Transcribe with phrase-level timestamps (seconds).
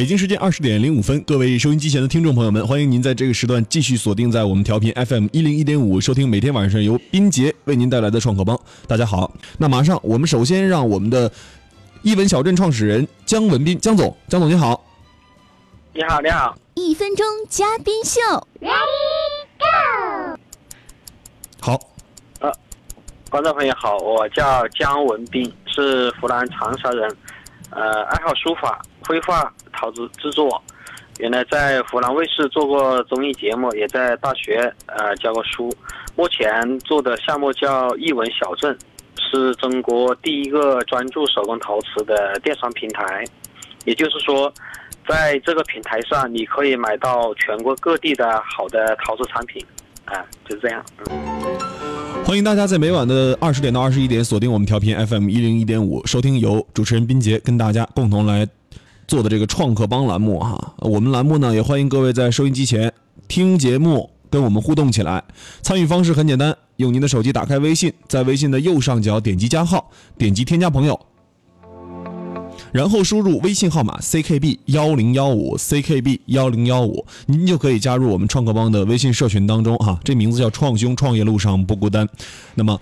[0.00, 8.58] 北京时间二十点零五分，各位收音机前的听众朋友们，欢迎您在这个时段继续锁定在我们调频 FM 一零一点五，收听每天晚上由斌杰为您带来的创客帮。
[8.86, 11.30] 大家好，那马上我们首先让我们的
[12.00, 14.82] 一文小镇创始人姜文斌姜总，姜总您好。
[15.92, 16.56] 你好，你好。
[16.72, 18.20] 一分钟嘉宾秀
[18.58, 18.70] ，Ready
[19.58, 20.40] Go。
[21.60, 21.78] 好。
[22.38, 22.50] 呃，
[23.28, 27.14] 观众朋友好，我叫姜文斌，是湖南长沙人，
[27.70, 30.62] 呃，爱好书法、绘画、陶瓷制作。
[31.18, 35.70] 原来在湖南卫视做过综艺节目，也在大学呃教过书。
[36.16, 38.76] 目前做的项目叫艺文小镇，
[39.18, 43.24] 是中国第一个专注手工陶瓷的电商平台。
[43.84, 44.52] 也就是说，
[45.06, 49.64] 在这个平台上，你可以买到全国各地的好的陶瓷产品。
[50.06, 50.84] 啊，就是这样。
[51.10, 51.69] 嗯
[52.24, 58.46] 欢迎大家在每晚的二十点到二十一点锁定我们调频 FM 一零一点五，收听由主持人斌杰跟大家共同来。
[59.08, 62.92] 做的这个创客帮栏目哈，我们栏目呢也欢迎各位在收音机前
[63.26, 65.24] 听节目，跟我们互动起来。
[65.62, 71.00] 参与方式很简单，用您的手机打开微信，在微信的右上角点击加号，点击添加朋友，
[72.72, 79.98] 然后输入微信号码 ckb 幺零幺五 ckb 幺零幺五，您就可以加入我们创客帮的微信社群当中哈。
[80.04, 82.08] 这名字叫“创兄创业路上不孤单”。
[82.54, 82.80] 那么。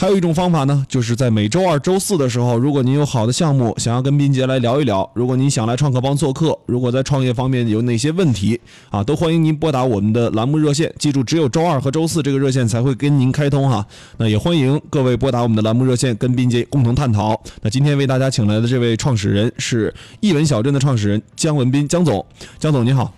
[0.00, 10.94] 还有一种方法呢，就是在每周二、周四的时候，如果您有好的项目想要跟斌杰来聊一聊，如果您想来创客帮做客，如果在创业方面有哪些问题啊，都欢迎您拨打我们的栏目热线。
[11.00, 13.84] 记住，只有周二和周四这个热线才会跟您开通哈。
[14.18, 17.36] 那也欢迎各位拨打我们的栏目热线，跟斌杰共同探讨。
[17.62, 22.24] 那今天为大家请来的这位创始人是译文小镇的创始人姜文斌，姜总，
[22.60, 23.12] 姜总您好。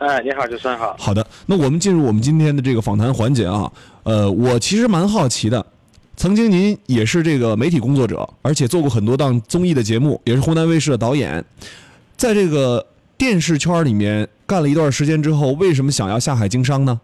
[0.00, 0.94] 哎，你好，主持人好。
[0.98, 3.72] 好的，那我们进入我们今天的这个访谈环节啊。
[4.04, 5.64] 呃，我其实蛮好奇的，
[6.16, 11.44] 曾经您也是这个媒体工作者，而且做过很多档综艺的节目，也是湖南卫视的导演，
[12.16, 12.86] 在这个
[13.16, 17.00] 电视圈里面干了一段时间之后，为什么想要下海经商呢？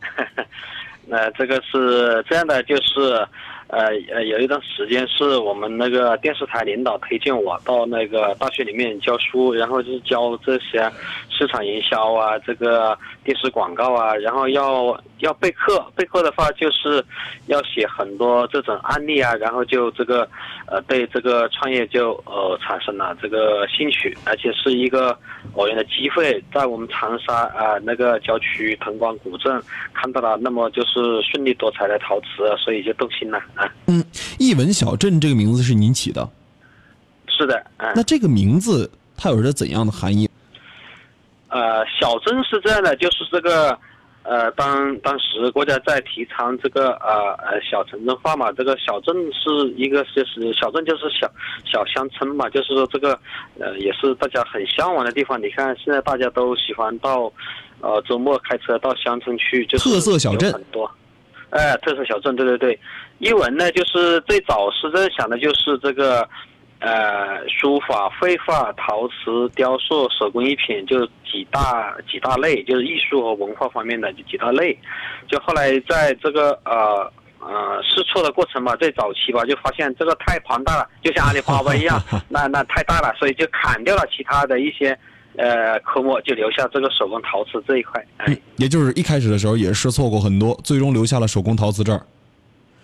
[1.06, 3.26] 那这个是这样的，就是。
[3.68, 10.90] 呃呃，有一段时间是我们那个电视台领导推荐我到那个大学里面教书，然后就是教这些
[11.28, 17.04] 市场营销啊，这个电视广告啊，然后要要备课，备课的话就是
[17.46, 20.26] 要写很多这种案例啊，然后就这个
[20.66, 25.14] 呃对这个创业就呃产生了这个兴趣，而且是一个
[25.56, 29.60] 偶然的机会，在我们长沙啊那个郊区腾光古镇
[29.92, 33.38] 看到了，那么就是顺利多彩的陶瓷，所以就动心了。
[33.86, 34.04] 嗯，
[34.38, 36.28] 艺文小镇这个名字是您起的，
[37.26, 37.64] 是的。
[37.94, 40.28] 那这个名字它有着怎样的含义？
[41.48, 43.76] 呃，小镇是这样的，就是这个，
[44.22, 51.26] 呃，当当时国家在提倡这个呃呃小城镇化嘛，这个小镇是一个就是小镇就是小
[51.64, 53.18] 小乡村嘛，就是说这个
[53.58, 55.40] 呃也是大家很向往的地方。
[55.42, 57.32] 你看现在大家都喜欢到
[57.80, 60.90] 呃周末开车到乡村去，就是特色小镇很多。
[61.50, 62.78] 哎，特色小镇，对对对，
[63.18, 66.28] 译文呢，就是最早是在想的就是这个，
[66.80, 74.78] 呃，书法、绘画、陶瓷、雕塑、手工艺品，就几大几大类，就是艺术和文化方面的几大类。
[75.26, 77.10] 就后来在这个呃
[77.40, 81.98] 呃试错的过程嘛，最早期吧，就发现这个太庞大了，就像阿里巴巴一样，
[82.28, 84.96] 那那太大了，所以就砍掉了其他的一些。
[85.38, 92.04] 呃，科目就留下这个手工陶瓷这一块，哎，也就是一开始的时候也试错过很多，最终留下了手工陶瓷这儿。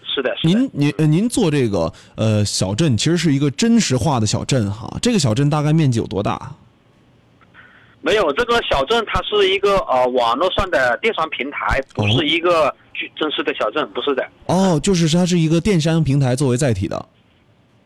[0.06, 4.96] 是的，您您您做这个呃小镇，其实是一个真实化的小镇哈。
[5.02, 6.54] 这个小镇大概面积有多大？
[8.00, 12.72] 没有，这个小镇它是一个呃网络上的电商平台，不是一个
[13.16, 14.24] 真实的小镇，不是的。
[14.46, 17.04] 哦，就是它是一个电商平台作为载体的。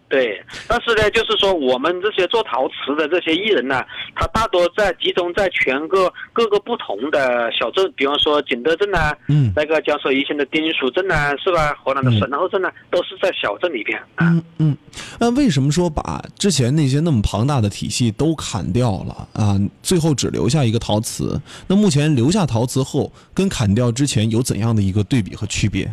[0.08, 11.74] 对，但是呢，就是说我们这些做陶瓷的这些艺人呢，他大多在集中在全国各个不同的小镇，比方说景德镇呐，嗯，那个江苏宜兴的丁蜀镇呐，是吧？
[11.84, 14.00] 河南的神后镇呐，都是在小镇里边。
[14.16, 14.76] 嗯嗯，
[15.20, 19.60] 那为什么说把之前那些那么庞大的体系都砍掉了啊？
[19.82, 21.38] 最后只留下一个陶瓷？
[21.66, 25.92] 那目前留下陶瓷后，跟砍掉之前有怎样的一个对比和区别？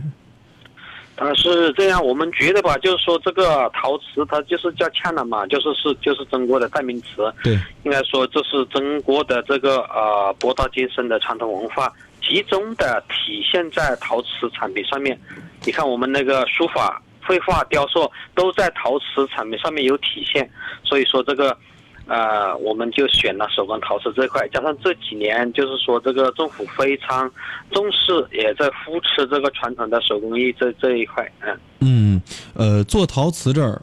[1.17, 7.33] 但是这样，我们觉得吧，就是说这个陶瓷它就是叫呛了嘛，就是是就是中国的代名词。
[7.43, 11.91] 对，应该说这是中国的这个呃博大精深的传统文化，
[12.21, 15.19] 集中的体现在陶瓷产品上面。
[15.63, 20.49] 你看我们那个书法、绘画、雕塑都在陶瓷产品上面有体现，
[20.83, 21.57] 所以说这个。
[22.07, 27.29] 呃，我们就选了手工陶瓷这块，加上这几年就是说这个政府非常
[27.71, 31.31] 重视，也在扶持这个传统的手工艺这这一块。
[31.41, 32.21] 嗯，嗯，
[32.53, 33.81] 呃，做陶瓷这儿，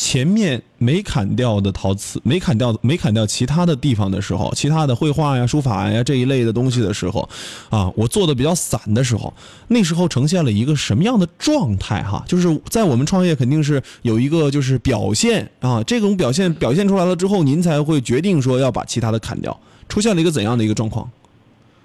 [0.00, 7.28] 前面没砍掉的陶瓷，没砍掉没砍掉其他的地方的时候，其他的绘画呀、书法呀这一类的东西的时候，
[7.68, 9.30] 啊，我做的比较散的时候，
[9.68, 12.24] 那时候呈现了一个什么样的状态哈？
[12.26, 19.54] 就是在我们创业肯定是有一个就是表现啊，这种表现表现出来了之后，您才会决定说要把其他的砍掉，
[19.86, 21.06] 出现了一个怎样的一个状况？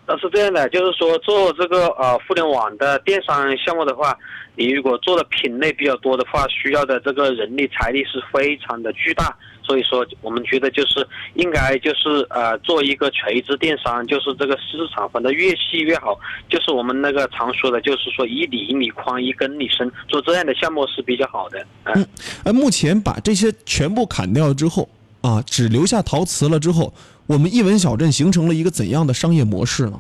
[0.08, 4.18] 那是这样的，就是说做这个呃互联网的电商项目的话，
[4.56, 9.36] 你如果做的品类比较多的话，需要的这个人力财力是非常的巨大。
[9.64, 11.04] 所以说，我们觉得就是
[11.34, 16.20] 应该就是呃做一个垂直电商，就是这个市场分的越细越好。
[16.48, 21.66] 就是我们那个常说的，就是说一厘米宽一公里深，做这样的项目是比较好的。
[21.86, 22.08] 嗯，
[22.44, 24.88] 呃，目前把这些全部砍掉之后
[25.26, 26.94] 啊，只留下陶瓷了之后。
[27.28, 30.00] 我们艺文小镇形成了一个怎样的商业模式呢？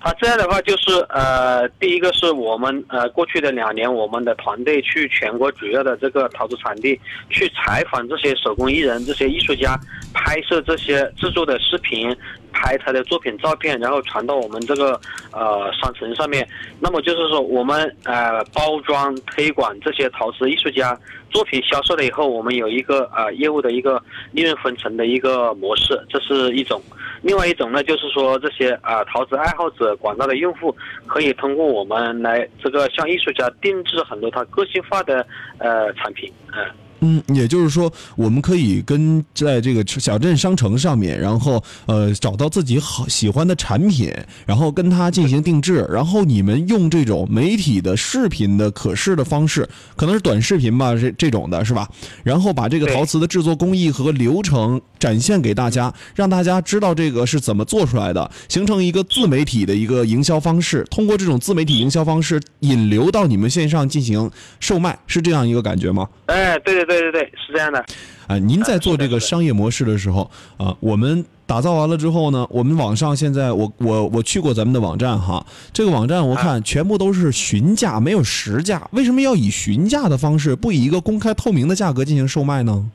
[0.00, 6.98] 它这样的话就是呃，第一个是我们呃过去的两年，我们的团队去全国主要的这个陶瓷产地
[7.28, 9.78] 去采访这些手工艺人、这些艺术家，
[10.14, 12.08] 拍摄这些制作的视频。
[12.52, 15.00] 拍他的作品照片，然后传到我们这个
[15.32, 16.46] 呃商城上面。
[16.80, 20.98] 那么就是说，我们呃包装推广这些陶瓷艺术家
[21.30, 24.02] 作品销售了以后，我们有一个呃业务的一个
[24.32, 26.80] 利润分成的一个模式，这是一种。
[27.22, 30.74] 另外一种呢，就是说这些啊陶瓷爱好者、广大的用户
[31.06, 35.24] 可以通过我们来这个向艺术家定制很多他个性化的
[35.58, 36.64] 呃产品，嗯。
[37.04, 44.12] 嗯，也就是说，我们可以跟在这个小镇商城上面，然后呃找到自己好喜欢的产品，
[44.46, 51.88] 然后跟它进行定制，然后你们用这种媒体的视频的可视的方式，可能是短视频吧，这这种的是吧？
[52.22, 66.08] 然后把这个陶瓷的制作工艺和流程展现给大家，让大家知道这个是怎么做出来的，形成一个自媒体的一个营销方式，通过这种自媒体营销方式引流到你们线上进行售卖，是这样一个感觉吗？
[66.26, 66.91] 哎，对对对。
[67.00, 67.84] 对对对，是这样的。
[68.26, 78.88] 啊，您在做这个商业模式的时候啊，我们打造完了之后呢，我们网上现在我我我去过咱们的网站哈，这个网站我看全部都是询价，没有实价。
[78.92, 82.90] 为什么要以询价的方式，不以一个公开透明的价格进行售卖呢？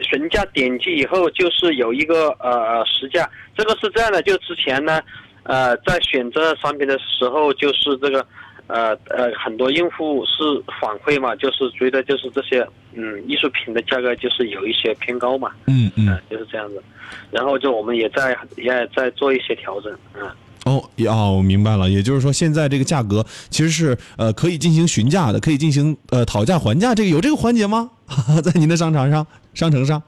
[0.00, 5.00] 询价点击以后就是有一个呃实价，这个是这样的，就之前呢，
[5.44, 8.26] 呃，在选择商品的时候就是这个。
[8.66, 10.42] 呃呃，很多用户是
[10.80, 16.82] 反馈嘛，就是觉得就是这些嗯艺术品的价格就是有一些偏高嘛，嗯嗯，就是这样子，
[17.30, 20.28] 然后就我们也在也在做一些调整，嗯。
[20.64, 27.90] 哦，哦，我明白了，也就是说现在这个价格其实是呃可以进行询价的，可以进行呃讨价还价，这个有这个环节吗？
[28.42, 30.02] 在您的商场上商城上？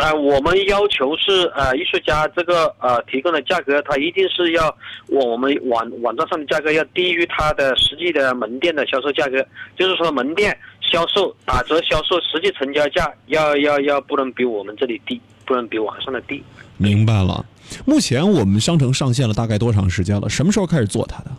[0.00, 4.74] 呃，我们要求是呃，艺术家这个呃提供的价格，他一定是要
[5.08, 16.42] 我们网网站上的价格要低于他的实际的门店的销售价格，就是说门店销售打折销售实际成交价要要要不能比我们这里低，不能比网上的低。
[16.78, 17.44] 明白了。
[17.84, 20.30] 目前我们商城上线了大概多长时间了？
[20.30, 21.30] 什么时候开始做它的？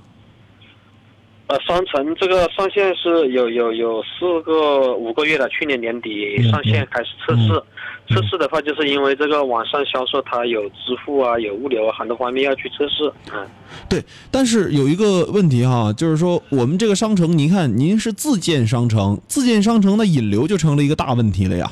[1.52, 7.62] 呃，商城这个上线是有有有四个五个月了，去年年底上线开始测试。
[8.08, 13.12] 测试的话，就是因为这个网上销售它有支付啊，有物流啊，很多方面要去测试。
[13.34, 13.46] 嗯，
[13.90, 14.02] 对。
[14.32, 21.70] 但是有一个问题哈，就是说我们这个商城，您看您是自建商城，自建商城的引流就成了一个大问题了呀。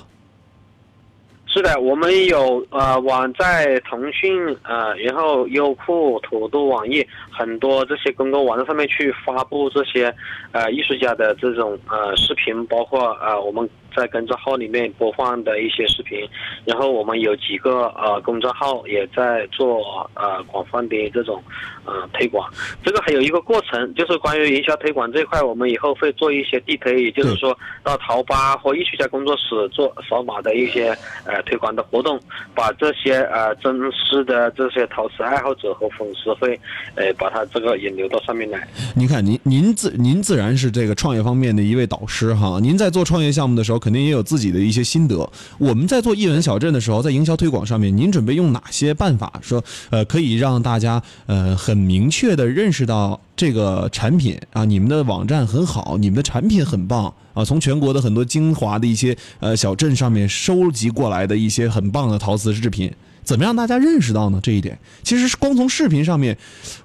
[1.51, 10.14] 是的，我们有呃网在腾讯呃，然后优酷、土豆网易很多这些公共网站上面去发布这些
[10.52, 13.68] 呃艺术家的这种呃视频，包括呃我们。
[13.96, 16.19] 在公众号里面播放的一些视频，
[16.66, 21.44] 然后我们有几个呃公众号也在做呃广泛的这种
[21.86, 22.50] 呃推广。
[22.84, 32.19] 这个还有一个过程，就是关于营销推广这一块，我们以后会做一些地推，也就是说到淘吧或艺术家工作室做扫码的一些呃推广的活动，
[32.54, 36.60] 把这些呃真实的这些陶瓷爱好者和粉丝会
[36.96, 38.68] 呃把他这个引流到上面来。
[38.96, 43.80] 您看，您您自您自然是这个创业方面的一位导师哈，您在做创业项目的时候。
[43.80, 45.28] 肯肯定也有自己的一些心得。
[45.58, 49.34] 我们在做艺文小镇的时候，在营销推广上面，您准备用哪些办法？
[49.42, 57.44] 说，呃，可以让大家呃很明确的认识到这个产品啊，你们的网站很好，你们的产品很棒啊。
[57.44, 62.94] 从全国的很多精华的一些呃小镇上面收集过来的一些很棒的陶瓷制品。
[63.30, 64.40] 怎么让大家认识到呢？
[64.42, 66.36] 这一点其实是光从视频上面，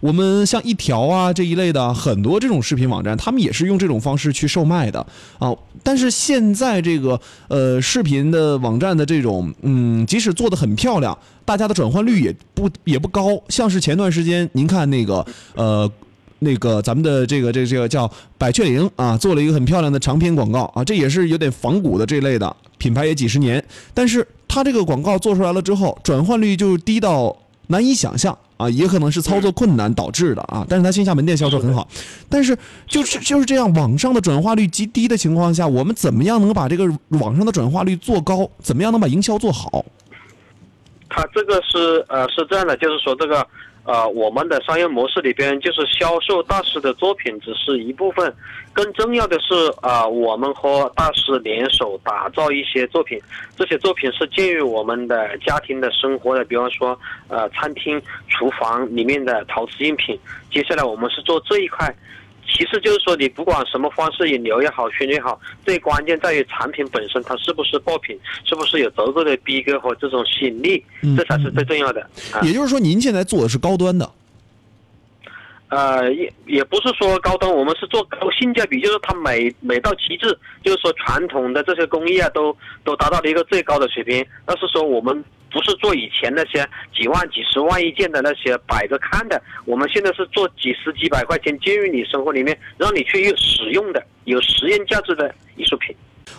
[0.01, 5.01] 我们像一条啊这一类的很多这种视频网站，他们也是用这种方式去售卖的
[5.39, 5.51] 啊。
[5.83, 13.43] 但是现在这个呃视频的网站的这种嗯，即使做的很漂亮，大家的转换率也不也不高。
[13.49, 15.25] 像是前段时间您看那个
[15.55, 15.91] 呃。
[16.41, 31.89] 那个咱们的这个这个这个叫百雀羚啊，做了一个很漂亮的长篇广告啊，这也是有点仿古的这类的品牌也几十年，但是它这个广告做出来了之后，转换率就低到难以想象啊，也可能是操作困难导致的啊，但是它线下门店销售很好，
[32.29, 32.57] 但是
[32.87, 38.49] 就是就是这样，网上的转化率极低的情况下，我们怎么样能把这个网上的转化率做高？
[38.61, 39.85] 怎么样能把营销做好？
[41.09, 43.45] 它这个是呃是这样的，就是说这个
[43.85, 48.35] 呃我们的商业模式里边，就是销售大师的作品只是一部分，
[48.73, 53.21] 更重要的是啊、我们和大师联手打造一些作品，
[53.57, 56.99] 这些作品是基于我们的家庭的生活的，比方说
[57.29, 60.19] 呃餐厅厨房里面的陶瓷用品。
[60.51, 61.95] 接下来我们是做这一块。
[62.47, 70.85] 其实就是说，你不管什么方式引流也好，宣传也好，最关键在于产品本身它是不是爆品，是不是有足够的逼格和这种吸引力，
[71.17, 72.01] 这才是最重要的。
[72.33, 74.09] 啊，也就是说，您现在做的是高端的，
[75.69, 84.25] 呃，也也不是说高端，我们是做高性价比，就是它美美到极致，就是说传统的这些工艺啊，都都达到了一个最高的水平。
[84.47, 85.25] 但是说我们
[85.55, 95.95] 不是做以前那些几万、几十万一件的那些摆着看的，我们现在是做几十几百块钱进入你生活里面，让你去使用的、有实验价值的艺术品。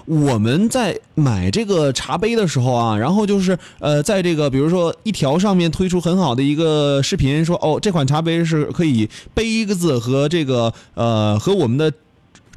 [0.06, 11.92] 我们在买这个茶杯的时候啊，然后就是呃，在这个比如说一条上面推出很好的一个视频，说哦，这款茶杯是可以杯子和这个呃和我们的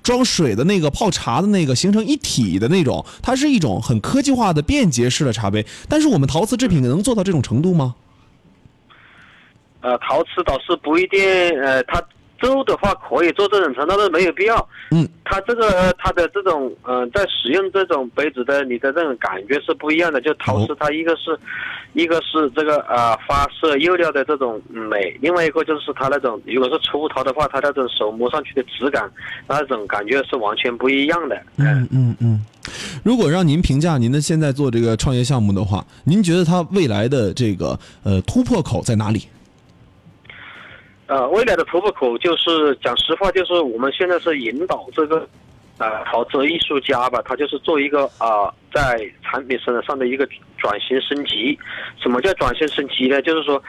[0.08, 5.66] 装水的那个泡茶的那个形成一体的那种，它是一种很科技化的便捷式的茶杯。
[5.86, 7.94] 但是我们陶瓷制品能做到这种程度吗？
[9.82, 11.20] 呃，陶瓷倒是不一定，
[11.60, 12.02] 呃，它
[12.38, 14.68] 做的话可以做这种程度，但是没有必要。
[14.90, 20.20] 嗯，它这个它的这种，嗯、在使用这种杯子的，你的这种感觉是不一样的。
[20.20, 21.38] 就陶瓷，它一个是，
[21.92, 29.10] 一个是这个呃发色釉料的这种美，另外一个就是它那种，如果是粗陶的话，它那种手摸上去的质感，
[29.48, 31.36] 那种感觉是完全不一样的。
[31.56, 32.40] 嗯嗯嗯。
[33.02, 39.22] 如果让您评价您的现在做这个创业项目的话，您觉得它未来的这个呃突破口在哪里？
[41.08, 45.26] 呃，未来的突破口就是讲实话，就是我们现在是引导这个，
[45.78, 51.58] 呃，陶瓷艺术家吧，他就是做一个啊、呃在产品生产上的一个转型升级。
[52.00, 53.20] 什么叫转型升级呢？
[53.22, 53.60] 就是说，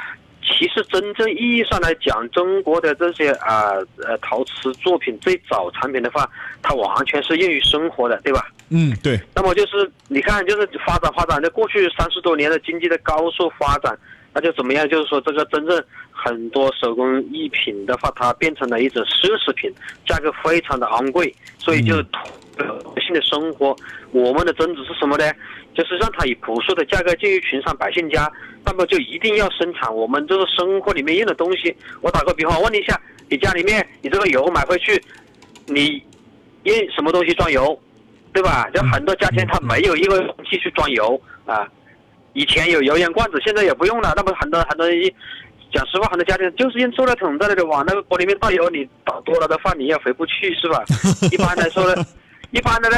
[0.44, 3.72] 其实真正意义上来讲，中国的这些啊
[4.06, 6.30] 呃陶瓷作品最早产品的话，
[6.62, 8.46] 它完全是用于生活的，对吧？
[8.70, 9.18] 嗯，对。
[9.34, 13.98] 那么就是你看，就是发展发展，在过去三十多年的经济的高速发展，
[14.34, 14.88] 那就怎么样？
[14.88, 19.72] 就是说，这个真正很多手工艺品的话，它变成了一种奢侈品，
[20.06, 21.96] 价格非常的昂贵，所以就
[22.56, 22.66] 百
[23.02, 23.76] 姓的生活，
[24.12, 25.26] 我们的宗旨是什么呢？
[25.74, 28.32] 就是让它以朴素的价格进入群上百姓家，
[28.66, 31.76] 那么就一定要生产我们这个生活里面用的东西。
[32.02, 35.02] 我打个比方，问你一下，你家里面你这个油买回去，
[35.68, 36.04] 你
[36.64, 37.80] 用什么东西装油？
[38.32, 38.70] 对吧？
[38.72, 41.68] 就很多家庭他没有一个容器去装油啊，
[42.34, 44.14] 以前有油烟罐子，现在也不用了。
[44.16, 44.98] 那么很多很多人
[45.74, 50.84] 讲实话，很多家庭就是用塑料桶在那里往那个锅里面倒油，你倒多了的话你也回不去，是吧？
[51.32, 52.06] 一般来说呢，
[52.52, 52.98] 一般的呢，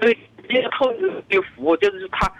[0.00, 0.16] 对
[0.48, 0.92] 这个透
[1.28, 2.30] 这个服务就是它，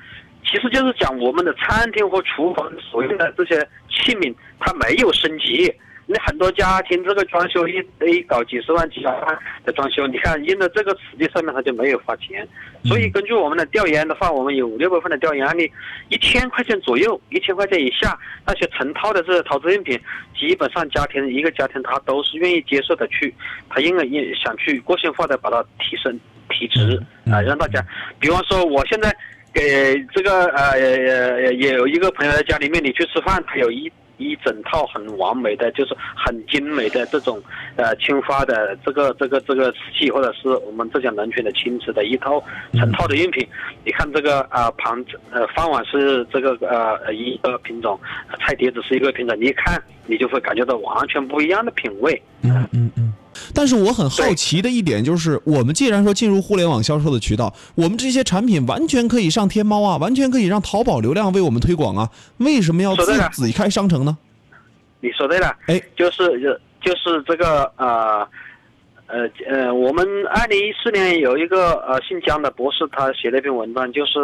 [0.44, 5.72] 其实就是讲我们的餐厅和厨房所用的这些器皿，它没有升级。
[6.12, 7.74] 那很多家庭这个装修一
[8.04, 12.46] 一搞几十万、几百万的装修，你看印在这个实际上面，他就没有花钱。
[12.84, 15.70] 所以根据我们的调研的话，我们有五六百份的调研案例，
[16.08, 19.96] 一千块钱左右，一千块钱以下那些成套的这些陶瓷用品，
[20.36, 23.32] 基本上家庭一个家庭他都是愿意接受的去，
[23.68, 27.00] 他因为也想去个性化的把它提升提值
[27.30, 27.80] 啊、让大家，
[28.18, 29.14] 比方说我现在
[29.54, 33.88] 给这个呃呃也有一个朋友在家里面，你去吃饭，他有一。
[34.20, 37.42] 一整套很完美的，就是很精美的这种，
[37.76, 42.42] 呃，青花的这个这个这个瓷器，或者是我们浙江龙泉的青瓷的一套
[42.74, 43.44] 成套的用品。
[43.84, 47.98] 你看这个啊盘呃饭碗是这个呃一个品种，
[48.38, 52.22] 菜碟子是一个品种，你一看你就会感觉到完全不一样的品味。
[52.42, 53.09] 嗯嗯嗯。
[53.54, 64.16] 但是我很好奇的一点就是，我们既然说进入互联网销售的渠道，我们这些产品完全可以上天猫啊，完全可以让淘宝流量为我们推广啊，为什么要自己开商城呢？
[65.00, 68.26] 你说对了，哎，就是就就是这个呃
[69.06, 74.18] 呃呃，我们二零一四年有一个呃姓江的博士，他写了一篇文章，就是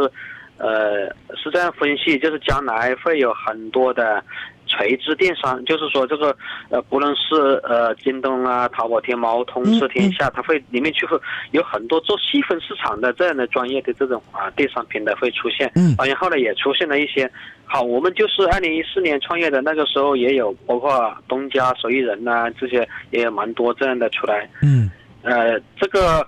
[0.59, 4.23] 呃，是这样分析，就是将来会有很多的
[4.67, 6.37] 垂直电商，就是说这个
[6.71, 11.19] 呃，不论是呃京东啊、淘宝、天猫、通吃天下，它会里面去会
[11.53, 15.71] 有很多做细分市场的这样的专业的这种啊电商平台会出现。
[15.75, 17.31] 嗯当然后呢也出现了一些，
[17.65, 24.49] 好，我们就是二零一四年创业的那个时候也有，包括东家、手艺人呐、这些也有蛮多这样的出来。
[24.63, 24.91] 嗯
[25.23, 26.25] 呃，这个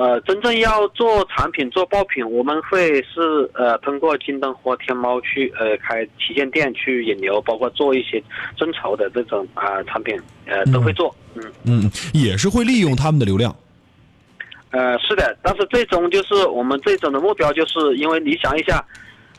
[0.00, 8.22] 呃，真正要做产品、做爆品，我们会是呃通过京东或天猫去呃开旗舰店去引流，包括做一些
[8.56, 11.14] 众筹的这种啊、产品，呃都会做。
[11.34, 13.54] 嗯，嗯，也是会利用他们的流量。
[14.70, 18.82] 呃是的，但是最终就是我们最终的目标，就是因为你想一下，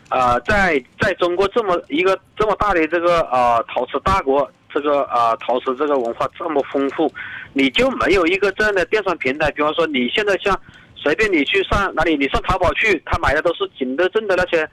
[0.09, 7.11] 啊、在在中国这么一个这么大的这个啊陶瓷大国，这个啊陶瓷这个文化这么丰富，
[7.53, 9.51] 你就没有一个这样的电商平台。
[9.51, 10.59] 比方说你现在像
[10.95, 14.69] 随便你去上哪里，你上淘宝去，他买的都是景德镇的那些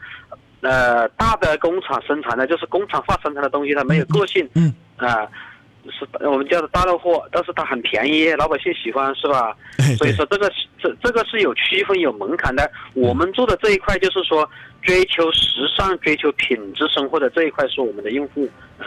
[0.60, 4.48] 呃大的工厂生产的，就是工厂化生产的东西，它没有个性。
[4.54, 5.26] 嗯啊、
[5.90, 9.56] 是我们叫的大陆货，但是它很便宜，老百姓喜欢，是吧？
[9.96, 12.70] 所以说这个这这个是有区分有门槛的。
[12.94, 14.48] 我们做的这一块就是说
[14.82, 18.46] 追求时尚、追求品质生活的这一块是我们的用户
[18.78, 18.84] 啊，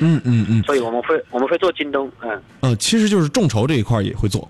[0.00, 2.42] 嗯嗯嗯，所以我们会我们会做京东，嗯。
[2.60, 4.48] 呃，其实就是众筹这一块也会做。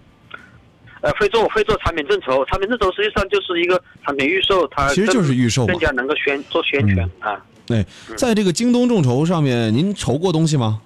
[1.02, 7.40] 呃，会做会做产品众筹，产品众筹实际上就是一个产品预售，它其实就是预售更加能够宣做宣传、啊。
[7.66, 7.85] 对，
[8.16, 10.81] 在这个京东众筹上面，您筹过东西吗？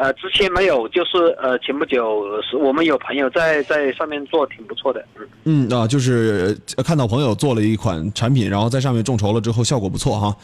[0.00, 5.04] 呃，之前没有，就是呃，前不久是我们有朋友在在上面做，挺不错的。
[5.44, 10.34] 嗯，嗯啊，就是呃看到朋友做了一款产品，然后在上面众筹了之后，效果不错哈。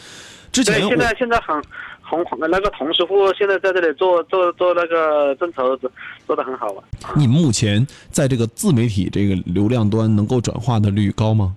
[0.53, 1.63] 之对，前我现在现在很
[2.03, 5.75] 红那个童师傅现在在这里做做做那个众筹，
[6.27, 6.85] 做的很好啊。
[7.17, 11.57] 你目前在这个自媒体这个流量端能够转化的率高吗？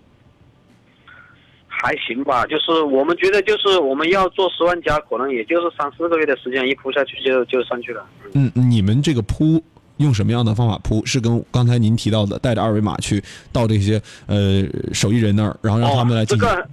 [1.81, 8.05] 还行吧，就是我们觉得，就是我们要做十万加，可能也就是三四个月的时间，一铺下去就就上去了。
[8.33, 9.63] 嗯，你们这个铺
[9.97, 11.05] 用什么样的方法铺？
[11.05, 16.45] 是跟刚才您提到的带着二维码去到这些呃手艺人那儿，然后让他们来进行。
[16.45, 16.69] 哦这个，这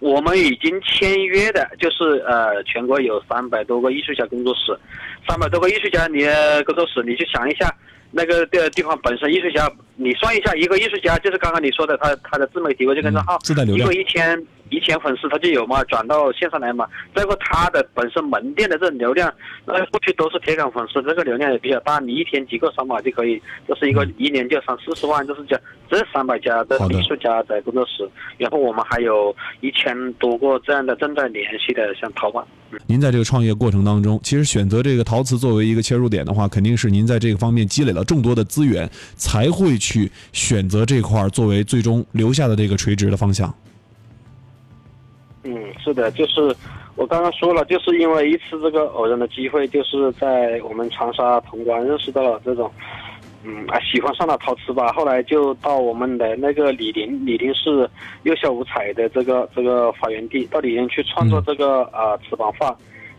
[0.00, 4.78] 我们已经签约的，就是呃，全国有三百多个艺术家工作室，
[5.28, 7.74] 三百多个艺术家，你的工作室，你去想一下，
[8.12, 13.92] 那个的地方本身艺术家，你算一下，一个艺术家就是刚刚你说的，他他的自媒体我就跟他嗯号，自带流量。
[13.92, 19.32] 一个一千一千粉丝他就有嘛，转到线上来嘛，再个他的本身门店的这种流量，
[19.66, 25.58] 那过去都是铁杆粉丝，这个流量也比较大，你一天几个扫码就可以，就是一个一年就三四十万，就是讲
[25.90, 32.46] 这三百家的艺术家在工作室，然后我们还有一千多个这样的正在联系的，像淘宝。
[32.86, 43.52] 您在这个创业过程当中，其实选择这个陶瓷作为一个切入点的话，肯定是您在这个方面积累了众多的资源，才会去选择这块作为最终留下的这个垂直的方向。
[45.50, 46.54] 嗯，是的，就是
[46.94, 52.70] 我刚刚说了，就是因为一次这个偶然的机会，就是在我们长沙潼关认识到了这种，
[53.42, 54.92] 嗯啊，喜欢上了陶瓷吧。
[54.92, 57.88] 后来就到我们的那个醴陵，醴陵是
[58.24, 62.76] 釉效五彩的这个这个发源地，到醴陵去创作这个啊、瓷板画。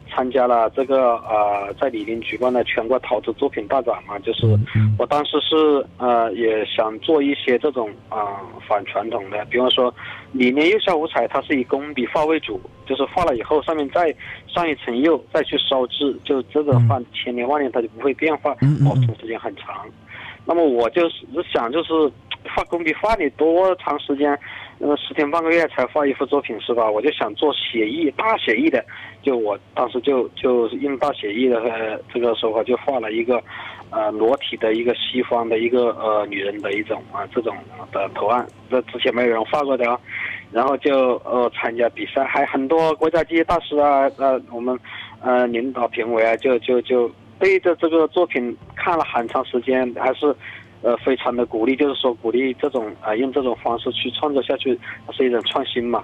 [0.10, 4.46] 参加了这个呃，在醴陵举办的全国陶瓷作品大展嘛，就是
[4.76, 9.94] 嗯我当时是呃也想做一些这种啊、反传统的，比方说
[10.32, 14.14] 里面釉下五彩，它是以工笔画为主，就是画了以后上面再
[14.48, 18.54] 上一层釉，再去烧制，就这个画千年万年它就不会变化，
[18.86, 19.86] 保存时间很长。
[20.46, 21.94] 那么我就是想就是
[22.56, 24.38] 画工笔画你多长时间？
[24.82, 26.90] 那么，十天半个月才画一幅作品是吧？
[26.90, 28.82] 我就想做写意大写意的，
[29.22, 33.44] 就我当时就就用大写意的这个手法就画了一个，
[33.90, 37.54] 呃裸体的一个西方的一个呃女人的一种啊、这种
[37.92, 40.00] 的图案，这之前没有人画过的啊。
[40.50, 44.80] 然后就呃参加比赛，还很多国家级大师啊，呃我们
[45.22, 50.34] 呃领导评委啊，就就就对着这个作品看了很长时间，还是。
[50.82, 56.04] 呃，非常的鼓励，就是说鼓励这种啊、呃用这种方式去创作下去，它是一种创新嘛。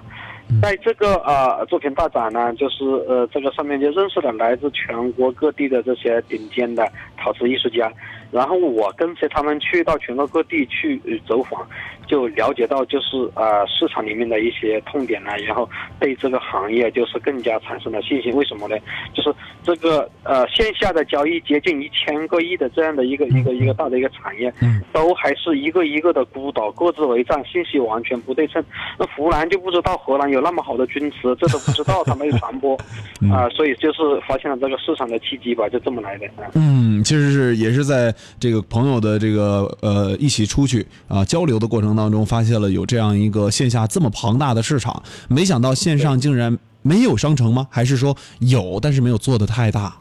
[0.62, 6.86] 在这个啊、作品大展呢，就是呃这个上面就认识了来自全国各地的这些顶尖的
[7.16, 7.90] 陶瓷艺术家，
[8.30, 11.66] 然后我跟随他们去到全国各地去呃走访，
[12.06, 15.68] 就了解到就是啊、市场里面的一些痛点呢，然后
[16.00, 18.34] 对这个行业就是更加产生了信心。
[18.34, 18.76] 为什么呢？
[19.14, 28.64] 就是这个呃线下的交易接近一千个亿的这样的一个一个一个大的一个产业，嗯都还是一个一个的孤岛，各自为战，信息完全不对称。
[28.98, 32.76] 那湖南就不知道河南有那么好的军瓷，这都不知道，他没有传播
[33.30, 36.50] 啊、所以就是发现了这个市场的契机吧，就这么来的啊。
[36.54, 47.66] 嗯，其实是也是在这个朋友的这个呃一起出去啊交流的过程当中，发现了有这样一个线下这么庞大的市场，没想到线上竟然没有商城吗？
[47.70, 49.96] 还是说有，但是没有做的太大？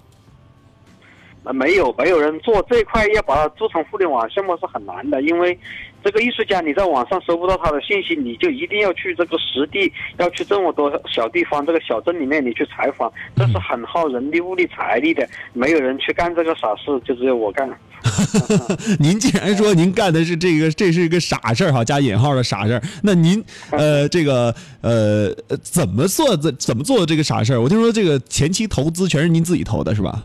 [1.46, 5.58] 呃，没有，没有人做这一块，要把它做成互联网项目是很难的，因为
[6.04, 17.70] 这个艺术家你在网上搜不到他的信息，你就一定要去这个实地，要去这么多小地方，这个小镇里面你去采访，这是很耗人力、物力、财力的，没有人去干这个傻事，就只有我干。
[19.00, 25.32] 您既然说您干的是这个，这是一个傻事儿哈，加引号的傻事儿，那您呃这个呃
[25.62, 27.62] 怎么做怎怎么做的这个傻事儿？
[27.62, 30.24] 我听说这个前期投资全是您自己投的是吧？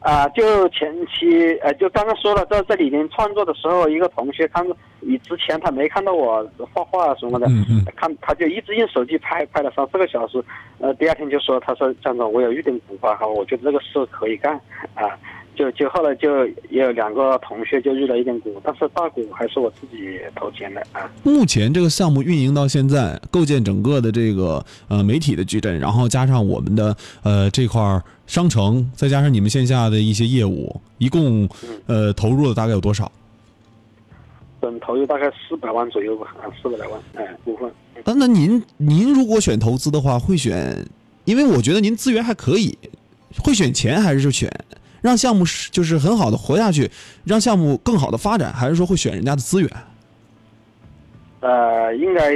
[0.00, 4.66] 啊，就前期呃，就刚刚说了，在这里面创作的时候，一个同学看
[5.00, 7.84] 你之前他没看到我画画什么的，嗯嗯。
[7.96, 10.42] 看他就一直用手机拍，拍了三四个小时，
[10.78, 14.54] 呃，第二天就说，他说张总，我有一点股吧，哈，我觉得这个事可以干，
[14.94, 15.18] 啊，
[15.54, 21.10] 就就后来就也有两个同学就入了一点股，但是大股还是我自己投钱的啊。
[21.22, 31.48] 目前这个项目运营到现在，构建整个的这个呃媒体的矩阵，然后加上我们的呃这块儿商城，再加上你们线下的一些业务，一共
[31.86, 33.10] 呃投入了大概有多少？
[34.60, 37.70] 总投入大概四百万左右吧，啊，四百来万，哎，部分。
[38.04, 40.86] 那那您您如果选投资的话，会选？
[41.24, 42.76] 因为我觉得您资源还可以，
[43.44, 44.50] 会选钱还是就选
[45.00, 46.90] 让项目是就是很好的活下去，
[47.24, 49.70] 让项目更好的发展，还是说会选人家的资源？
[51.40, 52.30] 呃，应该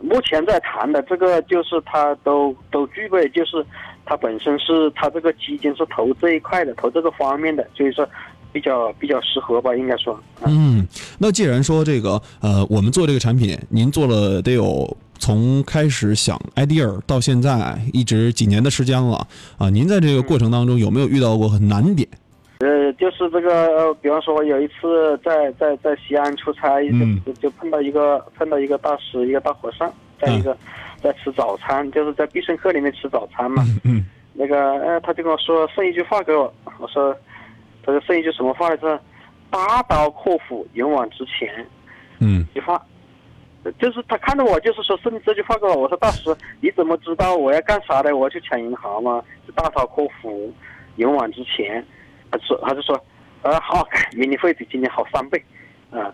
[0.00, 3.64] 目前在谈的这个就是他都都具备，就是
[4.06, 8.08] 他本身是他这个基金是投这一块的，投这个方面的，所以说
[8.52, 10.14] 比较比较适合吧，应该说。
[10.14, 10.86] 啊嗯，
[11.18, 19.26] 那既然说这个呃，我们做这个产品，您做了得有从开始想 idea 到现在一直几年的时间了
[19.58, 22.08] 啊，您在这个过程当中有没有遇到过很难点？
[22.60, 30.56] 呃，就是这个，呃比方说，我有一次在在在西安出差，嗯就就碰到一个碰到一个大师，一个大和尚，在一个、
[31.00, 33.64] 在吃早餐，就是在必胜客里面吃早餐嘛。
[33.84, 34.04] 嗯
[34.34, 37.14] 那个，呃，他就跟我说送一句话给我，我说，
[37.84, 39.00] 他说送一句什么话来着？
[39.50, 41.48] 大刀阔斧，勇往直前。
[42.18, 42.80] 嗯一句话，呃
[43.72, 45.74] 就是他看到我，就是说送这句话给我。
[45.74, 48.16] 我说大师，你怎么知道我要干啥的？
[48.16, 49.22] 我要去抢银行吗？
[49.54, 50.52] 大刀阔斧，
[50.96, 51.84] 勇往直前。
[52.30, 53.02] 他说，他就说，
[53.42, 55.42] 呃，好，明年会比今年好三倍，
[55.90, 56.12] 啊、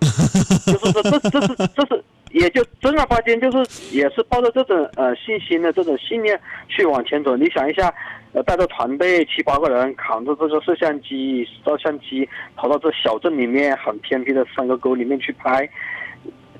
[0.00, 7.36] 就是说这这是这是，也就正儿八经就是也是抱着这种呃信心的这种信念去往前走。
[7.36, 7.92] 你想一下，
[8.32, 15.68] 呃，带着团队七八个人扛着这个摄像机、照相机，跑到这小镇里面很偏僻的山沟沟里面去拍，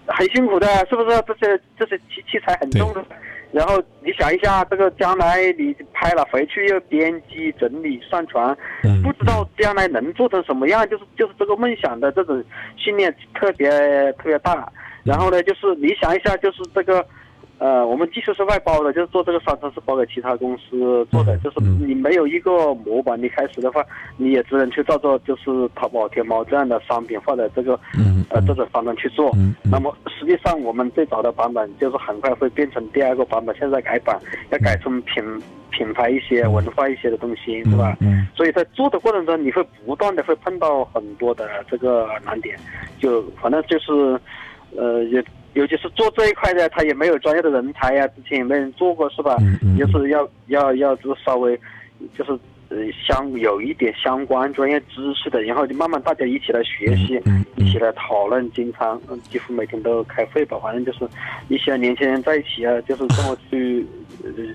[0.06, 1.22] 很辛苦的，是不是？
[1.26, 3.04] 这些这些器器材很重的。
[3.52, 12.44] 然后你想一下，这个将来你拍了回去又编辑、整理、上传，嗯不知道将来能做成什么样，就是就是这个梦想的这种
[12.78, 13.68] 信念特别
[14.12, 14.72] 特别大。
[15.02, 17.04] 然后呢，就是你想一下，就是这个，
[17.60, 23.84] 呃，我们技术是外包的，就是做这个商城是包给其他公司做的，就是嗯你没有一个模板，你开始的话，
[24.16, 29.30] 你也只能去照着就是淘宝、天猫这样的商品或者这个嗯呃这种版本去做。
[29.62, 34.18] 那么实际上我们最早的版本就是很快会变成第二个版本，现在改版
[34.50, 35.22] 要改成品
[35.70, 37.94] 品牌一些、文化一些的东西，是吧？
[38.00, 42.56] 嗯所以在做的过程中，你会不断的会碰到很多的这个难点，
[42.98, 44.18] 就反正就是，
[44.76, 45.22] 呃，也
[45.54, 49.36] 尤其是做这一块的，他也没有专业的人才呀、之前也没人做过，是吧？
[49.40, 51.58] 嗯嗯就是要要要就是稍微，
[52.16, 52.30] 就是
[52.68, 61.00] 呃相有一点相关专业知识的，然后就慢慢大家一起来学习，嗯嗯嗯一起来讨论，经常嗯几乎每天都开会吧，反正就是
[61.48, 63.99] 一些年轻人在一起啊，就是这么去呃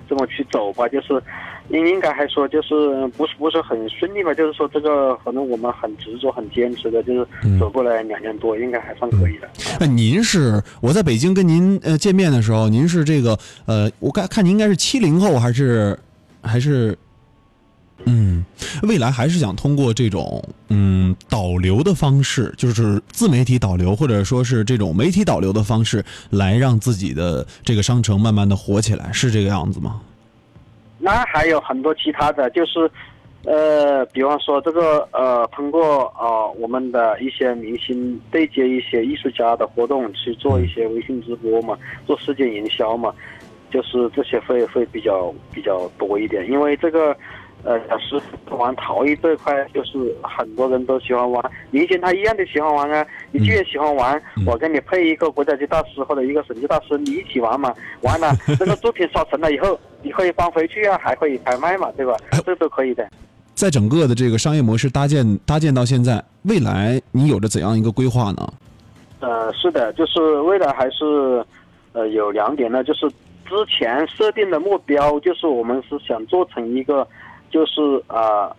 [0.08, 1.21] 这么去走吧，就是
[1.69, 9.49] 应应该还说就是不是不是很顺利吧，就是说这个反正我们很执着很坚持的，就是嗯走过来两年多，应该还算可以的。
[9.80, 15.97] 那您是我在北京跟您呃见面的时候，您是这个呃，我看看您应该是七零后还是
[16.41, 16.95] 还是，
[18.03, 18.45] 嗯，
[18.84, 30.01] 未来还是想通过这种嗯导流的方式，就是自媒体导流或者说是这种媒体导流的方式，来让自己的这个商城慢慢的火起来，是这个样子吗？
[30.99, 32.91] 那还有很多其他的，就是，
[33.45, 43.12] 呃，比方说这个呃，通过呃我们的一些明星对接一些艺术家的活动去做一些微信直播嘛，做事件营销嘛，
[43.71, 47.15] 就是这些会会比较比较多一点，因为这个。
[47.63, 48.22] 呃，是
[48.54, 53.06] 玩陶艺这块，就是很多人都喜欢玩，明星他一样的喜欢玩啊。
[53.32, 57.74] 你既然喜欢玩，我跟你配一个国家级大师或者一个省级大师，你一起玩嘛。
[58.02, 62.15] 玩了， 这个作品烧成了以后，你可以搬回去啊，还可以拍卖嘛，对吧？
[62.46, 63.08] 这都可以的。
[63.56, 68.48] 在整个的这个商业模式搭建搭建到现在，未来你有着怎样一个规划呢？
[69.22, 71.44] 呃，是的，就是未来还是
[71.94, 77.08] 呃有两点呢，就是之前设定的目标，就是我们是想做成一个，
[77.56, 78.52] 就是啊、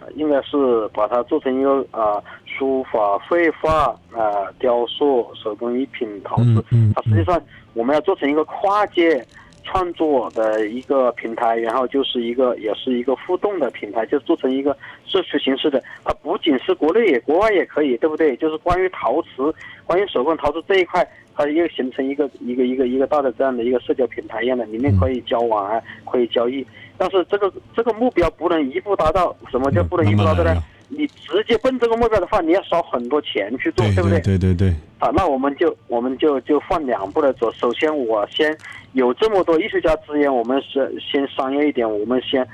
[0.00, 7.40] 呃应该是把它做成一个啊、书法、绘画啊、雕塑、手工艺品、陶瓷，嗯嗯它实际上
[7.74, 9.24] 我们要做成一个跨界
[9.62, 15.80] 创作的一个平台，然后就是一个也是一个互动的平台，就做成一个社区形式的。
[16.02, 18.34] 它不仅是国内也国外也可以，对不对？
[18.38, 26.66] 就是关于陶瓷、关于手工陶瓷这一块，它又形成一个一个一个一个大的这样的一个社交平台一样的，里面可以交往啊，可以交易。
[27.00, 30.62] 但是这个这个目标不能一步达到，什么叫不能一步达到呢？
[30.90, 37.50] 你直接奔这个目标的话，你要烧很多钱去做，对不对对对对，啊，那我们就我们就就放两步来走。
[37.52, 38.54] 首先，我先
[38.92, 42.46] 有这么多艺术家资源，我们是先商业一点，我们先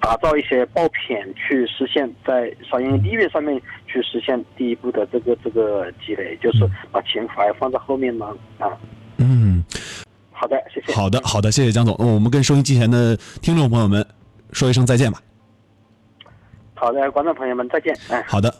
[0.00, 8.34] 打造一些爆品，去实现在商业利润上面去实现第一步的这个这个积累，就是把情怀放在后面嘛。
[8.58, 8.72] 啊，
[9.18, 9.47] 嗯，
[10.40, 10.92] 好的，谢谢。
[10.92, 11.96] 好的好的，谢谢江总。
[11.98, 14.06] 那我们跟收音机前的听众朋友们
[14.52, 15.20] 说一声再见吧。
[16.74, 17.96] 好的，观众朋友们再见。
[18.08, 18.24] 哎。
[18.28, 18.54] 好的。